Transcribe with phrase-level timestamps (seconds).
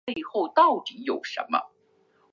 [0.03, 0.23] 这是世界
[0.55, 1.59] 终结之路。